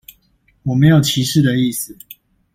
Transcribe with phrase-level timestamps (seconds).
[0.63, 1.95] 我沒有歧視的意思